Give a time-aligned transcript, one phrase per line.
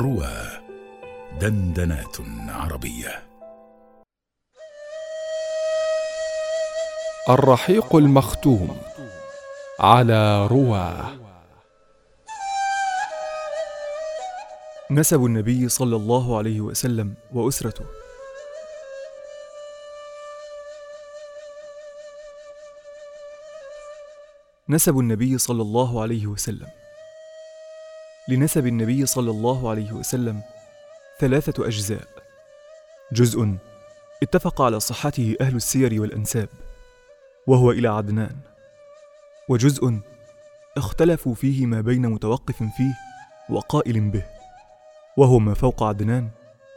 [0.00, 0.60] روى
[1.40, 2.16] دندنات
[2.48, 3.22] عربية.
[7.28, 8.80] الرحيق المختوم
[9.80, 11.12] على رواه
[14.90, 17.84] نسب النبي صلى الله عليه وسلم وأسرته.
[24.68, 26.68] نسب النبي صلى الله عليه وسلم.
[28.30, 30.42] لنسب النبي صلى الله عليه وسلم
[31.20, 32.08] ثلاثة أجزاء.
[33.12, 33.56] جزء
[34.22, 36.48] اتفق على صحته أهل السير والأنساب
[37.46, 38.36] وهو إلى عدنان.
[39.48, 40.00] وجزء
[40.76, 42.94] اختلفوا فيه ما بين متوقف فيه
[43.50, 44.24] وقائل به
[45.16, 46.28] وهو ما فوق عدنان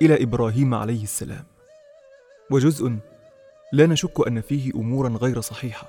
[0.01, 1.45] إلى إبراهيم عليه السلام.
[2.51, 2.95] وجزء
[3.73, 5.87] لا نشك أن فيه أمورا غير صحيحة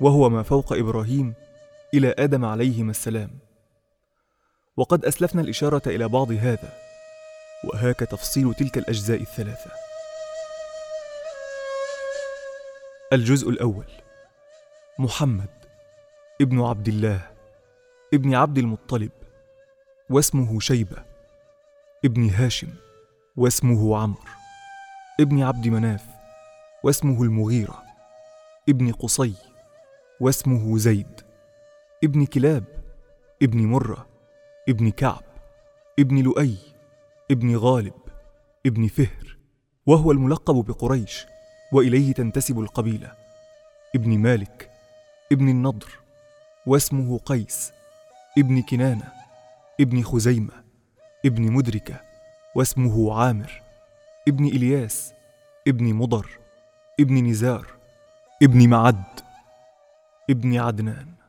[0.00, 1.34] وهو ما فوق إبراهيم
[1.94, 3.43] إلى آدم عليهما السلام.
[4.76, 6.72] وقد أسلفنا الإشارة إلى بعض هذا
[7.64, 9.70] وهاك تفصيل تلك الأجزاء الثلاثة.
[13.12, 13.86] الجزء الأول
[14.98, 15.48] محمد
[16.40, 17.30] ابن عبد الله
[18.14, 19.10] ابن عبد المطلب
[20.10, 21.04] واسمه شيبة
[22.04, 22.68] ابن هاشم
[23.36, 24.20] واسمه عمرو
[25.20, 26.04] ابن عبد مناف
[26.84, 27.82] واسمه المغيرة
[28.68, 29.34] ابن قصي
[30.20, 31.20] واسمه زيد
[32.04, 32.64] ابن كلاب
[33.42, 34.13] ابن مرة
[34.68, 35.22] ابن كعب
[35.98, 36.56] ابن لؤي
[37.30, 37.94] ابن غالب
[38.66, 39.36] ابن فهر
[39.86, 41.26] وهو الملقب بقريش
[41.72, 43.12] وإليه تنتسب القبيلة.
[43.94, 44.70] ابن مالك
[45.32, 45.98] ابن النضر
[46.66, 47.72] واسمه قيس
[48.38, 49.12] ابن كنانة
[49.80, 50.64] ابن خزيمة
[51.26, 52.00] ابن مدركة
[52.54, 53.62] واسمه عامر
[54.28, 55.12] ابن إلياس
[55.68, 56.38] ابن مضر
[57.00, 57.66] ابن نزار
[58.42, 59.04] ابن معد
[60.30, 61.23] ابن عدنان.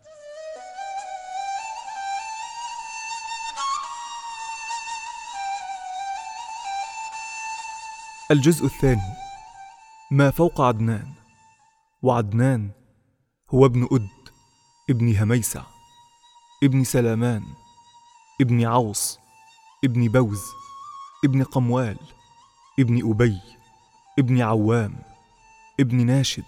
[8.31, 9.13] الجزء الثاني.
[10.11, 11.13] ما فوق عدنان.
[12.01, 12.71] وعدنان
[13.49, 14.29] هو ابن أد
[14.89, 15.63] ابن هميسع
[16.63, 17.43] ابن سلامان
[18.41, 19.19] ابن عوص
[19.83, 20.43] ابن بوز
[21.25, 21.97] ابن قموال
[22.79, 23.41] ابن أبي
[24.19, 24.95] ابن عوام
[25.79, 26.45] ابن ناشد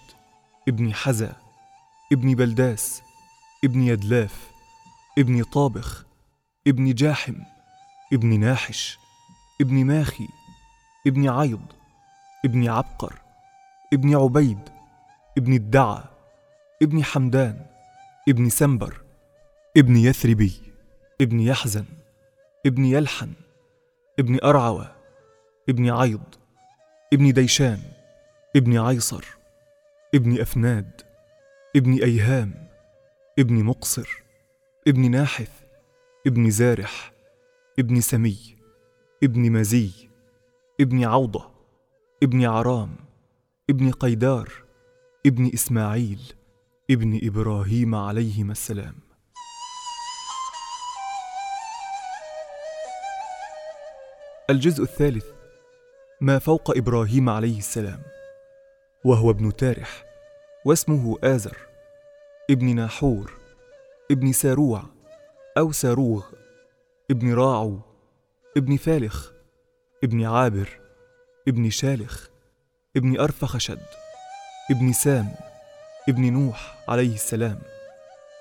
[0.68, 1.36] ابن حزا
[2.12, 3.02] ابن بلداس
[3.64, 4.50] ابن يدلاف
[5.18, 6.06] ابن طابخ
[6.66, 7.36] ابن جاحم
[8.12, 8.98] ابن ناحش
[9.60, 10.28] ابن ماخي
[11.08, 11.62] ابن عيض
[12.44, 13.14] ابن عبقر
[13.92, 14.58] ابن عبيد
[15.38, 16.02] ابن الدعى
[16.82, 17.66] ابن حمدان
[18.28, 19.00] ابن سنبر
[19.76, 20.52] ابن يثربي
[21.20, 21.84] ابن يحزن
[22.66, 23.32] ابن يلحن
[24.18, 24.94] ابن أرعوى
[25.68, 26.34] ابن عيض
[27.12, 27.82] ابن ديشان
[28.56, 29.24] ابن عيصر
[30.14, 30.90] ابن أفناد
[31.76, 32.68] ابن أيهام
[33.38, 34.22] ابن مقصر
[34.88, 35.50] ابن ناحث
[36.26, 37.12] ابن زارح
[37.78, 38.56] ابن سمي
[39.22, 40.07] ابن مزي.
[40.80, 41.50] ابن عوضة
[42.22, 42.96] ابن عرام
[43.70, 44.52] ابن قيدار
[45.26, 46.32] ابن إسماعيل
[46.90, 48.94] ابن إبراهيم عليهما السلام.
[54.50, 55.26] الجزء الثالث
[56.20, 58.02] ما فوق إبراهيم عليه السلام
[59.04, 60.04] وهو ابن تارح
[60.64, 61.56] واسمه آزر
[62.50, 63.32] ابن ناحور
[64.10, 64.82] ابن ساروع
[65.58, 66.26] أو ساروغ
[67.10, 67.80] ابن راعو
[68.56, 69.37] ابن فالخ.
[70.04, 70.68] ابن عابر
[71.48, 72.28] ابن شالخ
[72.96, 73.80] ابن أرفخشد
[74.70, 75.34] ابن سام
[76.08, 77.58] ابن نوح عليه السلام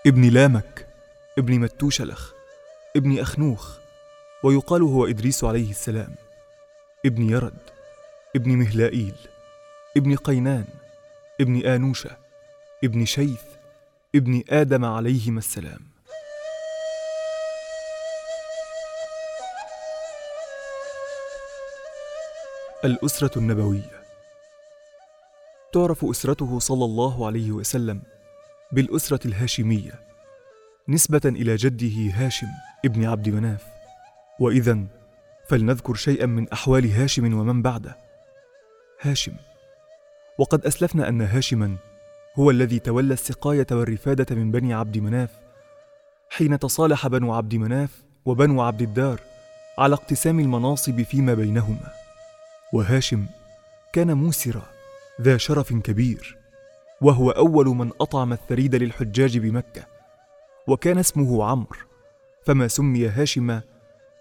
[0.07, 0.87] ابن لامك
[1.37, 2.33] ابن متوشلخ
[2.95, 3.77] ابن أخنوخ
[4.43, 6.15] ويقال هو إدريس عليه السلام
[7.05, 7.59] ابن يرد
[8.35, 9.15] ابن مهلائيل
[9.97, 10.65] ابن قينان
[11.41, 12.17] ابن آنوشة
[12.83, 13.41] ابن شيث
[14.15, 15.96] ابن آدم عليهما السلام.
[22.85, 24.03] الأسرة النبوية.
[25.73, 28.01] تعرف أسرته صلى الله عليه وسلم
[28.71, 29.91] بالأسرة الهاشمية
[30.89, 32.47] نسبة إلى جده هاشم
[32.85, 33.65] ابن عبد مناف.
[34.39, 34.79] وإذا
[35.49, 37.97] فلنذكر شيئا من أحوال هاشم ومن بعده.
[39.01, 39.33] هاشم
[40.37, 41.75] وقد أسلفنا أن هاشما
[42.39, 45.29] هو الذي تولى السقاية والرفادة من بني عبد مناف
[46.29, 49.19] حين تصالح بنو عبد مناف وبنو عبد الدار
[49.77, 51.96] على اقتسام المناصب فيما بينهما.
[52.73, 53.25] وهاشم
[53.93, 54.65] كان موسرا
[55.21, 56.37] ذا شرف كبير
[57.01, 59.85] وهو أول من أطعم الثريد للحجاج بمكة
[60.67, 61.79] وكان اسمه عمرو
[62.45, 63.61] فما سمي هاشم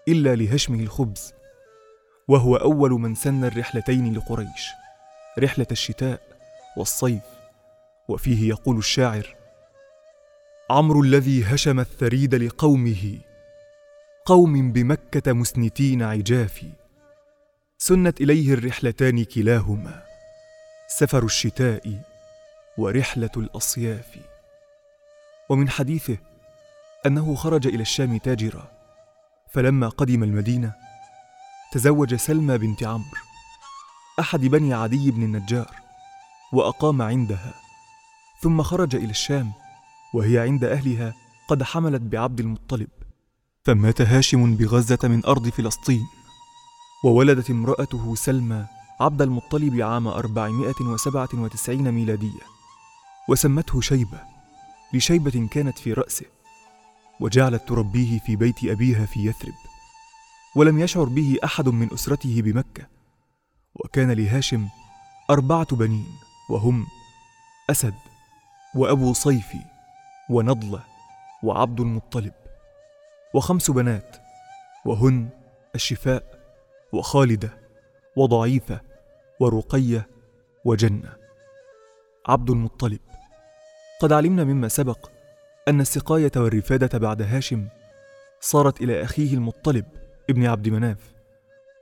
[0.09, 1.35] إلا لهشمه الخبز
[2.29, 4.69] وهو أول من سن الرحلتين لقريش
[5.39, 6.21] رحلة الشتاء
[6.77, 7.23] والصيف
[8.09, 9.37] وفيه يقول الشاعر
[10.71, 13.19] عمرو الذي هشم الثريد لقومه
[14.25, 16.71] قوم بمكة مسنتين عجافي
[17.89, 20.03] سنت إليه الرحلتان كلاهما
[20.89, 22.03] سفر الشتاء
[22.79, 24.19] ورحلة الأصياف.
[25.49, 26.19] ومن حديثه
[27.07, 28.71] أنه خرج إلى الشام تاجرا
[29.53, 30.75] فلما قدم المدينة
[31.73, 33.21] تزوج سلمى بنت عمرو
[34.21, 35.71] أحد بني عدي بن النجار
[36.53, 37.55] وأقام عندها.
[38.43, 39.53] ثم خرج إلى الشام
[40.15, 41.15] وهي عند أهلها
[41.49, 42.89] قد حملت بعبد المطلب.
[43.65, 46.16] فمات هاشم بغزة من أرض فلسطين.
[47.05, 48.67] وولدت امرأته سلمى
[49.01, 52.41] عبد المطلب عام 497 ميلادية
[53.29, 54.21] وسمته شيبة
[54.93, 56.27] لشيبة كانت في رأسه
[57.21, 59.55] وجعلت تربيه في بيت أبيها في يثرب
[60.57, 62.87] ولم يشعر به أحد من أسرته بمكة
[63.75, 64.69] وكان لهاشم
[65.31, 66.07] أربعة بنين
[66.51, 66.87] وهم
[67.71, 67.95] أسد
[68.75, 69.61] وأبو صيفي
[70.31, 70.85] ونضلة
[71.43, 72.33] وعبد المطلب
[73.35, 74.17] وخمس بنات
[74.87, 75.29] وهن
[75.75, 76.36] الشفاء
[76.93, 77.59] وخالدة
[78.17, 78.81] وضعيفة
[79.41, 80.09] ورقية
[80.65, 81.17] وجنة.
[82.29, 83.01] عبد المطلب.
[84.01, 85.11] قد علمنا مما سبق
[85.69, 87.69] أن السقاية والرفادة بعد هاشم
[88.41, 89.85] صارت إلى أخيه المطلب
[90.31, 91.15] ابن عبد مناف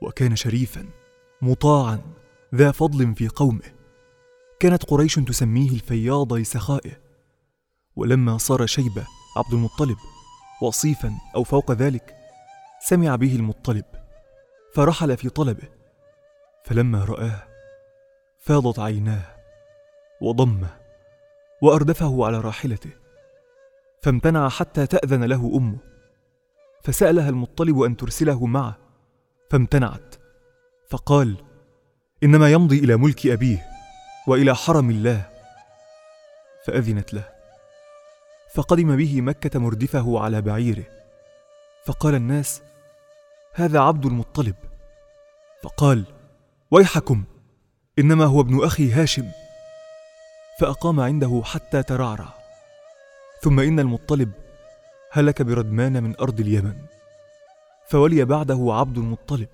[0.01, 0.85] وكان شريفا
[1.41, 2.01] مطاعا
[2.55, 3.75] ذا فضل في قومه.
[4.59, 6.91] كانت قريش تسميه الفياض لسخائه.
[7.95, 9.07] ولما صار شيبة
[9.37, 9.97] عبد المطلب
[10.61, 12.15] وصيفا أو فوق ذلك
[12.79, 13.85] سمع به المطلب.
[14.75, 15.67] فرحل في طلبه
[16.63, 17.43] فلما رآه
[18.39, 19.35] فاضت عيناه
[20.21, 20.69] وضمه
[21.61, 22.89] وأردفه على راحلته
[24.01, 25.77] فامتنع حتى تأذن له أمه
[26.83, 28.77] فسألها المطلب أن ترسله معه
[29.49, 30.15] فامتنعت
[30.89, 31.35] فقال
[32.23, 33.67] إنما يمضي إلى ملك أبيه
[34.27, 35.29] وإلى حرم الله.
[36.65, 37.29] فأذنت له
[38.53, 40.83] فقدم به مكة مردفه على بعيره
[41.85, 42.61] فقال الناس
[43.53, 44.55] هذا عبد المطلب.
[45.65, 46.05] فقال
[46.71, 47.23] ويحكم
[47.99, 49.31] إنما هو ابن أخي هاشم.
[50.59, 52.33] فأقام عنده حتى ترعرع.
[53.41, 54.31] ثم إن المطلب
[55.11, 56.75] هلك بردمان من أرض اليمن.
[57.87, 59.47] فولي بعده عبد المطلب.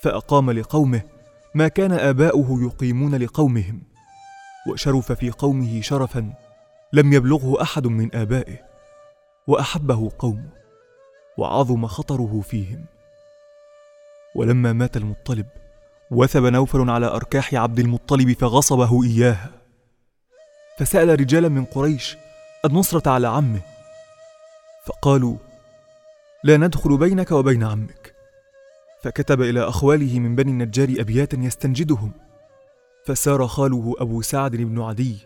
[0.00, 1.02] فأقام لقومه
[1.54, 3.82] ما كان آباؤه يقيمون لقومهم.
[4.70, 6.34] وشرف في قومه شرفا
[6.92, 8.58] لم يبلغه أحد من آبائه.
[9.46, 10.50] وأحبه قومه.
[11.38, 12.97] وعظم خطره فيهم.
[14.34, 15.46] ولما مات المطلب
[16.10, 19.50] وثب نوفل على أركاح عبد المطلب فغصبه إياها
[20.78, 22.16] فسأل رجالا من قريش
[22.64, 23.60] النصرة على عمه.
[24.86, 25.36] فقالوا
[26.44, 28.14] لا ندخل بينك وبين عمك.
[29.02, 32.12] فكتب إلى أخواله من بني النجار أبياتا يستنجدهم.
[33.04, 35.16] فسار خاله أبو سعد بن عدي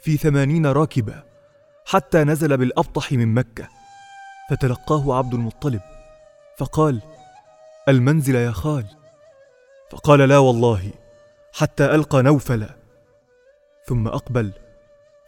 [0.00, 1.22] في ثمانين راكبا
[1.86, 3.68] حتى نزل بالأبطح من مكة.
[4.50, 5.80] فتلقاه عبد المطلب
[6.58, 7.02] فقال
[7.88, 8.86] المنزل يا خال.
[9.90, 10.90] فقال لا والله
[11.52, 12.76] حتى ألقى نوفلا
[13.86, 14.52] ثم أقبل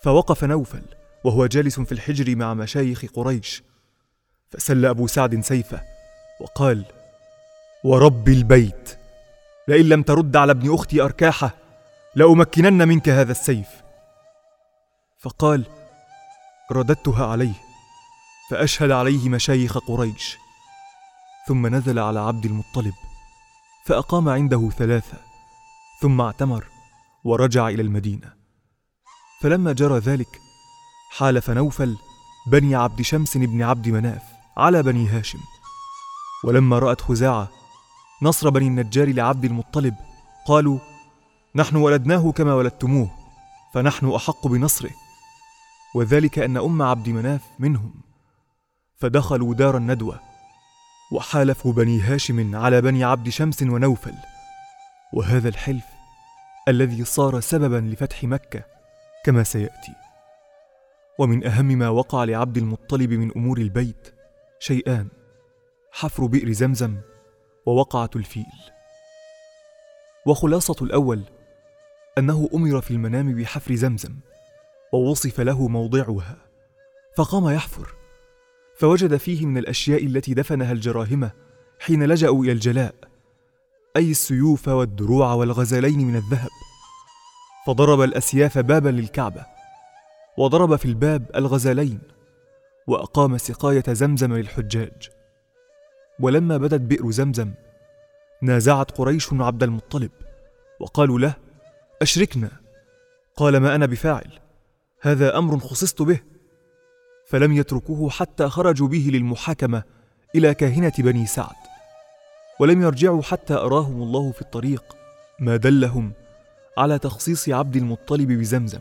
[0.03, 0.83] فوقف نوفل
[1.25, 3.63] وهو جالس في الحجر مع مشايخ قريش.
[4.51, 5.81] فسل أبو سعد سيفه
[6.41, 6.85] وقال
[7.85, 8.99] ورب البيت
[9.69, 11.55] لئن لم ترد على ابن أختي أركاحه
[12.15, 13.69] لأمكنن منك هذا السيف.
[15.19, 15.65] فقال
[16.73, 17.55] رددتها عليه
[18.51, 20.44] فأشهد عليه مشايخ قريش.
[21.49, 22.95] ثم نزل على عبد المطلب
[23.87, 25.19] فأقام عنده ثلاثة
[26.01, 26.67] ثم اعتمر
[27.25, 28.33] ورجع إلى المدينة.
[29.41, 30.41] فلما جرى ذلك
[31.11, 31.97] حالف نوفل
[32.47, 34.23] بني عبد شمس بن عبد مناف
[34.57, 35.39] على بني هاشم.
[36.45, 37.49] ولما رأت خزاعة
[38.23, 39.95] نصر بني النجار لعبد المطلب
[40.47, 40.79] قالوا
[41.55, 43.11] نحن ولدناه كما ولدتموه
[43.75, 44.91] فنحن أحق بنصره.
[45.95, 47.95] وذلك أن أم عبد مناف منهم.
[48.97, 50.34] فدخلوا دار الندوة
[51.13, 54.15] وحالفوا بني هاشم على بني عبد شمس ونوفل.
[55.13, 55.85] وهذا الحلف
[56.69, 58.65] الذي صار سببا لفتح مكة
[59.25, 59.93] كما سيأتي.
[61.19, 64.15] ومن أهم ما وقع لعبد المطلب من أمور البيت
[64.59, 65.09] شيئان
[65.93, 67.01] حفر بئر زمزم
[67.67, 68.45] ووقعة الفيل.
[70.27, 71.23] وخلاصة الأول
[72.19, 74.17] أنه أمر في المنام بحفر زمزم
[74.93, 76.37] ووصف له موضعها
[77.17, 78.04] فقام يحفر.
[78.77, 81.31] فوجد فيه من الأشياء التي دفنها الجراهمة
[81.81, 82.95] حين لجأوا إلى الجلاء
[83.97, 86.51] أي السيوف والدروع والغزلين من الذهب.
[87.67, 89.47] فضرب الأسياف بابا للكعبة
[90.39, 91.99] وضرب في الباب الغزلين
[92.87, 95.11] وأقام سقاية زمزم للحجاج.
[96.21, 97.55] ولما بدت بئر زمزم
[98.43, 100.11] نازعت قريش عبد المطلب
[100.81, 101.35] وقالوا له
[102.03, 102.51] أشركنا.
[103.37, 104.39] قال ما أنا بفاعل
[105.01, 106.34] هذا أمر خصصت به.
[107.27, 109.83] فلم يتركوه حتى خرجوا به للمحاكمة
[110.35, 111.57] إلى كاهنة بني سعد.
[112.61, 114.97] ولم يرجعوا حتى أراهم الله في الطريق
[115.39, 116.13] ما دلهم
[116.79, 118.81] على تخصيص عبد المطلب بزمزم.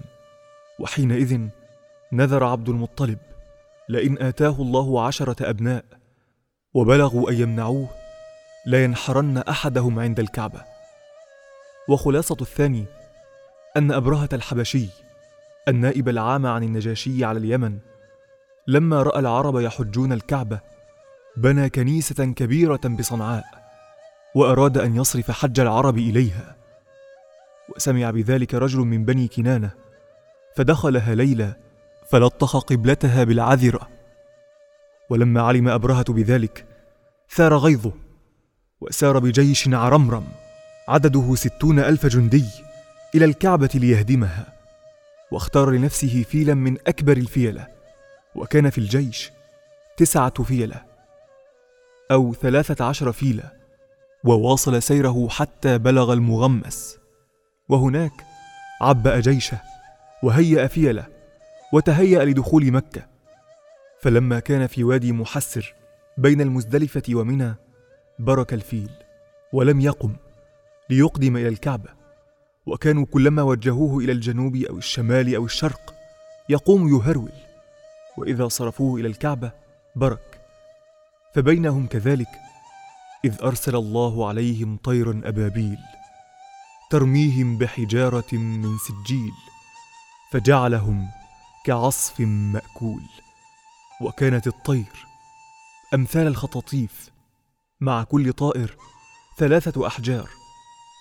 [0.80, 1.48] وحينئذ
[2.12, 3.18] نذر عبد المطلب
[3.90, 5.86] لئن آتاه الله عشرة أبناء
[6.74, 7.90] وبلغوا أن يمنعوه
[8.66, 10.64] لينحرن أحدهم عند الكعبة.
[11.90, 12.86] وخلاصة الثاني
[13.78, 14.88] أن أبرهة الحبشي
[15.68, 17.80] النائب العام عن النجاشي على اليمن
[18.68, 20.60] لما رأى العرب يحجون الكعبة
[21.38, 23.44] بنى كنيسة كبيرة بصنعاء
[24.36, 26.56] وأراد أن يصرف حج العرب إليها.
[27.76, 29.72] وسمع بذلك رجل من بني كنانة
[30.56, 31.56] فدخلها ليلى
[32.10, 33.90] فلطخ قبلتها بالعذرة.
[35.10, 36.66] ولما علم أبرهة بذلك
[37.30, 37.92] ثار غيظه
[38.82, 40.28] وسار بجيش عرمرم
[40.88, 42.46] عدده ستون ألف جندي
[43.16, 44.54] إلى الكعبة ليهدمها
[45.32, 47.73] واختار لنفسه فيلا من أكبر الفيلة.
[48.36, 49.32] وكان في الجيش
[49.98, 50.86] تسعة فيلة
[52.12, 53.52] أو ثلاثة عشر فيلة
[54.24, 56.98] وواصل سيره حتى بلغ المغمس.
[57.70, 58.26] وهناك
[58.82, 59.62] عبأ جيشه
[60.24, 61.06] وهيأ فيلة
[61.74, 63.08] وتهيأ لدخول مكة.
[64.02, 65.74] فلما كان في وادي محسر
[66.18, 67.56] بين المزدلفة ومنى
[68.20, 68.90] برك الفيل
[69.54, 70.16] ولم يقم
[70.90, 71.90] ليقدم إلى الكعبة.
[72.66, 75.94] وكانوا كلما وجهوه إلى الجنوب أو الشمال أو الشرق
[76.50, 77.32] يقوم يهرول.
[78.18, 79.52] وإذا صرفوه إلى الكعبة
[79.96, 80.42] برك.
[81.36, 82.30] فبينهم كذلك
[83.26, 85.78] إذ أرسل الله عليهم طيرا أبابيل
[86.92, 89.34] ترميهم بحجارة من سجيل
[90.32, 91.08] فجعلهم
[91.66, 93.04] كعصف مأكول.
[94.02, 95.06] وكانت الطير
[95.94, 97.10] أمثال الخطاطيف
[97.82, 98.78] مع كل طائر
[99.38, 100.30] ثلاثة أحجار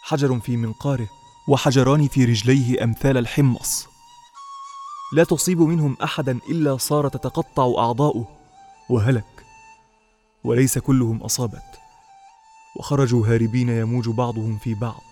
[0.04, 1.08] حجر في منقاره
[1.48, 3.91] وحجران في رجليه أمثال الحمص.
[5.12, 8.28] لا تصيب منهم أحدا إلا صار تتقطع أعضاؤه
[8.90, 9.44] وهلك
[10.44, 11.78] وليس كلهم أصابت
[12.78, 15.02] وخرجوا هاربين يموج بعضهم في بعض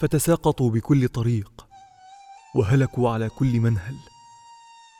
[0.00, 1.66] فتساقطوا بكل طريق
[2.54, 3.96] وهلكوا على كل منهل.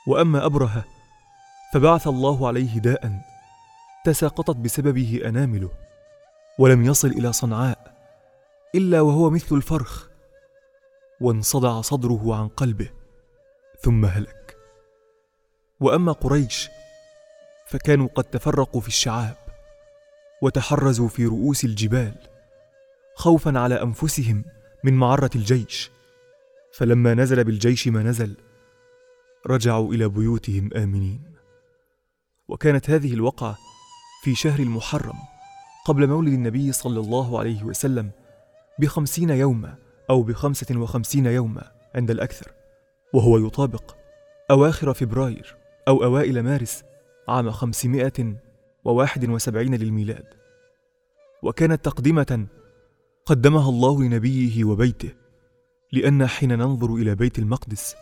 [0.07, 0.85] وأما أبرهة
[1.75, 3.23] فبعث الله عليه داء
[4.05, 5.71] تساقطت بسببه أنامله
[6.59, 7.95] ولم يصل إلى صنعاء
[8.75, 10.09] إلا وهو مثل الفرخ
[11.21, 13.02] وانصدع صدره عن قلبه.
[13.83, 14.57] ثم هلك.
[15.81, 16.69] وأما قريش
[17.67, 19.37] فكانوا قد تفرقوا في الشعاب
[20.43, 22.15] وتحرزوا في رؤوس الجبال
[23.17, 24.45] خوفا على أنفسهم
[24.85, 25.91] من معرة الجيش.
[26.75, 28.37] فلما نزل بالجيش ما نزل
[29.47, 31.33] رجعوا إلى بيوتهم آمنين.
[32.49, 33.59] وكانت هذه الوقعة
[34.25, 35.19] في شهر المحرم
[35.85, 38.11] قبل مولد النبي صلى الله عليه وسلم
[38.79, 39.75] بخمسين يوما
[40.11, 42.62] أو بخمسة وخمسين يوما عند الأكثر.
[43.13, 43.97] وهو يطابق.
[44.51, 45.57] أواخر فبراير
[45.89, 46.85] أو أوائل مارس
[47.29, 48.35] عام خمسمائة
[48.85, 50.27] وواحد وسبعين للميلاد.
[51.43, 52.47] وكانت تقدمة
[53.27, 55.11] قدمها الله لنبيه وبيته
[55.93, 57.97] لأن حين ننظر إلى بيت المقدس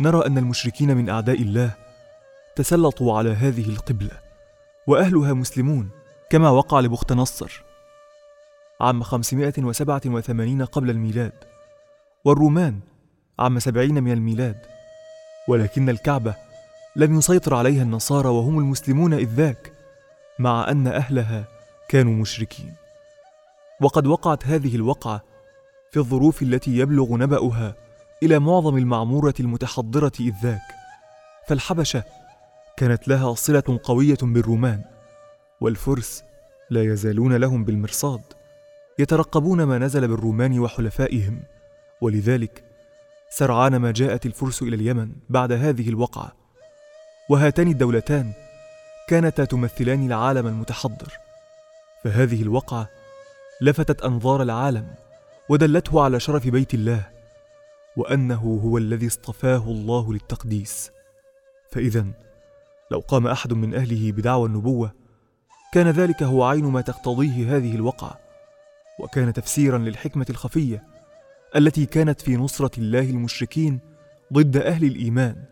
[0.00, 1.74] نرى أن المشركين من أعداء الله
[2.56, 4.20] تسلطوا على هذه القبلة
[4.86, 5.88] وأهلها مسلمون
[6.30, 7.62] كما وقع لبخت نصر
[8.80, 11.32] عام 587 قبل الميلاد.
[12.24, 12.80] والرومان
[13.38, 14.56] عام 70 من الميلاد.
[15.48, 16.34] ولكن الكعبة
[16.96, 19.72] لم يسيطر عليها النصارى وهم المسلمون إذ ذاك
[20.38, 21.44] مع أن أهلها
[21.88, 22.74] كانوا مشركين.
[23.80, 25.24] وقد وقعت هذه الوقعة
[25.90, 27.74] في الظروف التي يبلغ نبأها
[28.22, 30.74] إلى معظم المعمورة المتحضرة إذ ذاك.
[31.48, 32.04] فالحبشة
[32.76, 34.84] كانت لها صلة قوية بالرومان
[35.60, 36.24] والفرس
[36.70, 38.22] لا يزالون لهم بالمرصاد
[38.98, 41.40] يترقبون ما نزل بالرومان وحلفائهم.
[42.00, 42.67] ولذلك
[43.30, 46.32] سرعان ما جاءت الفرس إلى اليمن بعد هذه الوقعة.
[47.30, 48.32] وهاتان الدولتان
[49.08, 51.12] كانتا تمثلان العالم المتحضر.
[52.04, 52.88] فهذه الوقعة
[53.60, 54.94] لفتت أنظار العالم
[55.48, 57.08] ودلته على شرف بيت الله
[57.96, 60.90] وأنه هو الذي اصطفاه الله للتقديس.
[61.70, 62.06] فإذا
[62.90, 64.92] لو قام أحد من أهله بدعوى النبوة
[65.72, 68.18] كان ذلك هو عين ما تقتضيه هذه الوقعة
[68.98, 70.97] وكان تفسيرا للحكمة الخفية
[71.56, 73.80] التي كانت في نصرة الله المشركين
[74.32, 75.44] ضد أهل الإيمان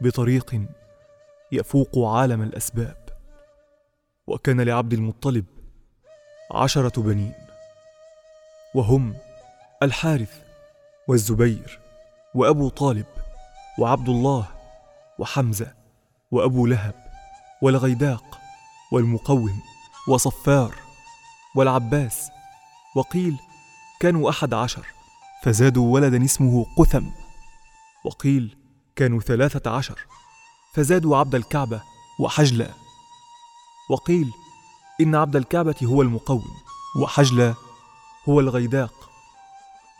[0.00, 0.60] بطريق
[1.52, 3.04] يفوق عالم الأسباب.
[4.26, 5.44] وكان لعبد المطلب
[6.52, 7.34] عشرة بنين
[8.74, 9.14] وهم
[9.82, 10.42] الحارث
[11.08, 11.80] والزبير
[12.34, 13.06] وأبو طالب
[13.78, 14.48] وعبد الله
[15.18, 15.74] وحمزة
[16.30, 16.94] وأبو لهب
[17.62, 18.38] والغيداق
[18.92, 19.62] والمقوم
[20.08, 20.74] وصفار
[21.56, 22.30] والعباس
[22.96, 23.36] وقيل
[24.00, 24.86] كانوا أحد عشر.
[25.44, 27.04] فزادوا ولدا اسمه قثم.
[28.04, 28.56] وقيل
[28.96, 30.06] كانوا ثلاثة عشر.
[30.74, 31.82] فزادوا عبد الكعبة
[32.20, 32.74] وحجلة.
[33.90, 34.30] وقيل
[35.00, 36.44] إن عبد الكعبة هو المقوم
[37.00, 37.54] وحجلة
[38.28, 39.10] هو الغيداق.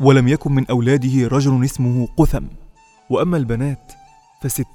[0.00, 2.44] ولم يكن من أولاده رجل اسمه قثم.
[3.10, 3.92] وأما البنات
[4.42, 4.66] فست.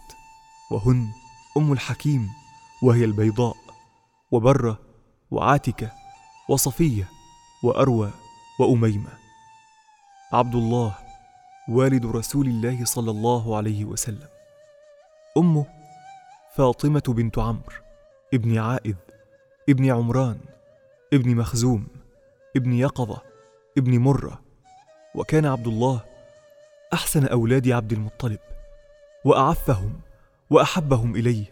[0.71, 1.07] وهن
[1.57, 2.29] أم الحكيم
[2.83, 3.57] وهي البيضاء
[4.31, 4.79] وبرة
[5.31, 5.91] وعاتكة
[6.49, 7.09] وصفية
[7.63, 8.11] وأروى
[8.59, 9.28] وأميمة.
[10.31, 10.95] عبد الله
[11.69, 14.27] والد رسول الله صلى الله عليه وسلم.
[15.37, 15.65] أمه
[16.55, 17.73] فاطمة بنت عمرو
[18.33, 18.95] ابن عائذ
[19.69, 20.39] ابن عمران
[21.13, 21.87] ابن مخزوم
[22.55, 23.21] ابن يقظة
[23.77, 24.41] ابن مرة.
[25.15, 26.05] وكان عبد الله
[26.93, 28.39] أحسن أولاد عبد المطلب
[29.25, 29.99] وأعفهم
[30.49, 31.45] وأحبهم إليه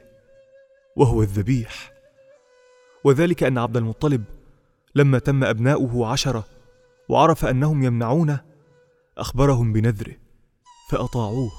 [0.95, 1.91] وهو الذبيح.
[3.03, 4.23] وذلك أن عبد المطلب
[4.95, 6.45] لما تم أبناؤه عشرة
[7.09, 8.46] وعرف أنهم يمنعونه
[9.17, 10.15] أخبرهم بنذره
[10.91, 11.51] فأطاعوه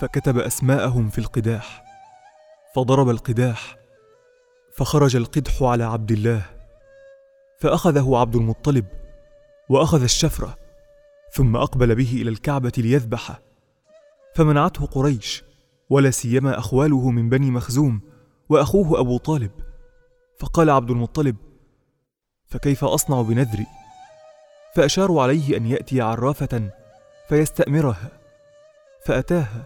[0.00, 1.84] فكتب أسماءهم في القداح
[2.74, 3.76] فضرب القداح
[4.76, 6.46] فخرج القدح على عبد الله
[7.60, 8.86] فأخذه عبد المطلب
[9.68, 10.56] وأخذ الشفرة
[11.32, 13.40] ثم أقبل به إلى الكعبة ليذبحه
[14.34, 15.44] فمنعته قريش
[15.90, 18.00] ولا سيما أخواله من بني مخزوم
[18.48, 19.50] وأخوه أبو طالب
[20.38, 21.36] فقال عبد المطلب
[22.46, 23.66] فكيف أصنع بنذري؟
[24.74, 26.70] فأشاروا عليه أن يأتي عرافة
[27.28, 28.08] فيستأمرها
[29.04, 29.64] فأتاها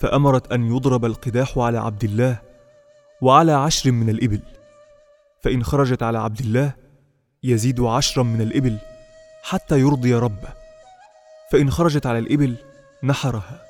[0.00, 2.38] فأمرت أن يضرب القداح على عبد الله
[3.20, 4.40] وعلى عشر من الإبل.
[5.40, 6.72] فإن خرجت على عبد الله
[7.42, 8.78] يزيد عشرا من الإبل
[9.42, 10.48] حتى يرضي ربه.
[11.52, 12.56] فإن خرجت على الإبل
[13.02, 13.64] نحرها.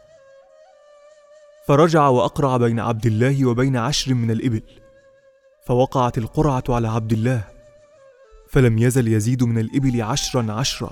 [1.67, 4.63] فرجع وأقرع بين عبد الله وبين عشر من الإبل
[5.67, 7.54] فوقعت القرعة على عبد الله.
[8.55, 10.91] فلم يزل يزيد من الإبل عشرا عشرا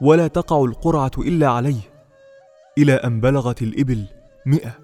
[0.00, 1.80] ولا تقع القرعة إلا عليه
[2.78, 4.06] إلى أن بلغت الإبل
[4.46, 4.78] مئة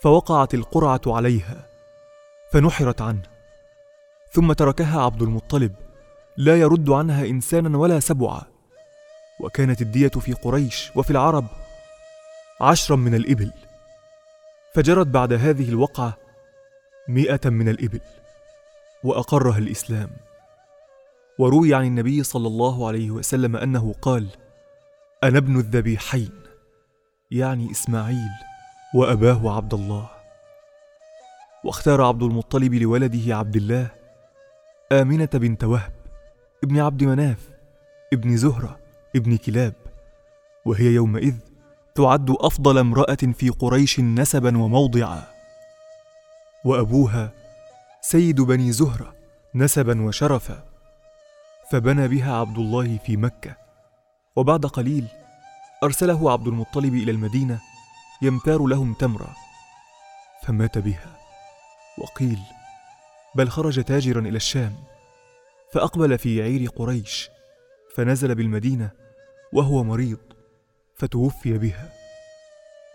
[0.00, 1.66] فوقعت القرعة عليها
[2.52, 3.22] فنحرت عنه.
[4.32, 5.72] ثم تركها عبد المطلب
[6.36, 8.42] لا يرد عنها إنسانا ولا سبعا.
[9.40, 11.46] وكانت الدية في قريش وفي العرب
[12.60, 13.52] عشرا من الإبل.
[14.74, 16.16] فجرت بعد هذه الوقعة
[17.08, 18.00] مئة من الإبل
[19.04, 20.10] وأقرها الإسلام.
[21.40, 24.28] وروي عن النبي صلى الله عليه وسلم أنه قال
[25.24, 26.30] أنا ابن الذبيحين
[27.30, 28.30] يعني إسماعيل
[28.94, 30.10] وأباه عبد الله.
[31.64, 33.90] واختار عبد المطلب لولده عبد الله
[34.92, 35.92] آمنة بنت وهب
[36.64, 37.50] ابن عبد مناف
[38.12, 38.78] ابن زهرة
[39.16, 39.74] ابن كلاب.
[40.64, 41.34] وهي يومئذ
[41.94, 45.22] تعد أفضل امرأة في قريش نسبا وموضعا.
[46.64, 47.32] وأبوها
[48.00, 49.14] سيد بني زهرة
[49.54, 50.69] نسبا وشرفا.
[51.70, 53.56] فبنى بها عبد الله في مكة.
[54.36, 55.06] وبعد قليل
[55.82, 57.60] أرسله عبد المطلب إلى المدينة
[58.22, 59.36] يمتار لهم تمرة
[60.46, 61.16] فمات بها.
[61.98, 62.38] وقيل
[63.34, 64.74] بل خرج تاجرا إلى الشام
[65.72, 67.30] فأقبل في عير قريش
[67.94, 68.90] فنزل بالمدينة
[69.52, 70.18] وهو مريض
[70.94, 71.92] فتوفي بها.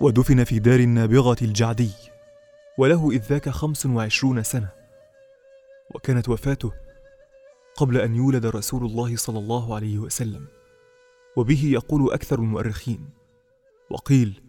[0.02, 1.92] ودفن في دار النابغة الجعدي
[2.78, 4.70] وله إذ ذاك خمس وعشرون سنة.
[5.96, 6.85] وكانت وفاته
[7.78, 10.48] قبل أن يولد رسول الله صلى الله عليه وسلم
[11.36, 13.10] وبه يقول أكثر المؤرخين
[13.90, 14.42] وقيل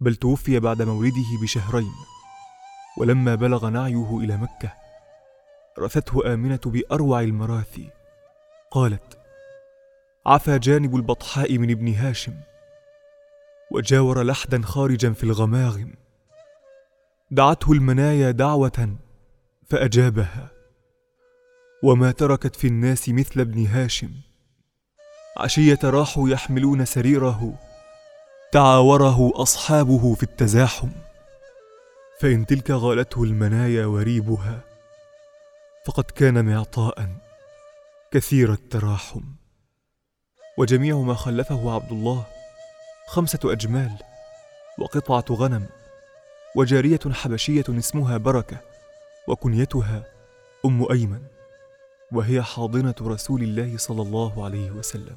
[0.00, 1.92] بل توفي بعد مولده بشهرين
[2.98, 4.72] ولما بلغ نعيه إلى مكة
[5.78, 7.90] رثته آمنة بأروع المراثي
[8.70, 9.18] قالت
[10.26, 12.34] عفى جانب البطحاء من ابن هاشم
[13.70, 15.94] وجاور لحدا خارجا في الغماغم
[17.30, 18.96] دعته المنايا دعوة
[19.66, 20.55] فأجابها.
[21.82, 24.10] وما تركت في الناس مثل ابن هاشم.
[25.36, 27.54] عشية راحوا يحملون سريره
[28.52, 30.88] تعاوره أصحابه في التزاحم.
[32.20, 34.60] فإن تلك غالته المنايا وريبها
[35.86, 37.08] فقد كان معطاء
[38.12, 39.22] كثير التراحم.
[40.58, 42.26] وجميع ما خلفه عبد الله
[43.08, 43.92] خمسة أجمال
[44.78, 45.66] وقطعة غنم
[46.56, 48.58] وجارية حبشية اسمها بركة
[49.28, 50.04] وكنيتها
[50.64, 51.35] أم أيمن.
[52.12, 55.16] وهي حاضنة رسول الله صلى الله عليه وسلم.